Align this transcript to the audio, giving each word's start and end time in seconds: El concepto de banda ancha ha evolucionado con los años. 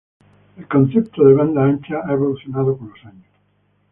El 0.57 0.67
concepto 0.67 1.23
de 1.23 1.35
banda 1.35 1.63
ancha 1.63 1.99
ha 2.03 2.13
evolucionado 2.13 2.75
con 2.75 2.89
los 2.89 3.05
años. 3.05 3.27